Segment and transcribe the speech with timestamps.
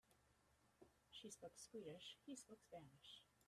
[1.11, 3.21] She spoke Swedish, he spoke Spanish.